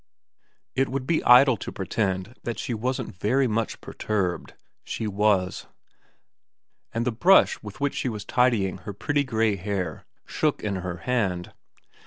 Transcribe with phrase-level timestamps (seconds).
[0.73, 5.67] It would be idle to pretend that she wasn't very much perturbed, she was;
[6.91, 10.97] and the brush with which she was tidying her pretty grey hair shook in her
[11.05, 11.53] hand.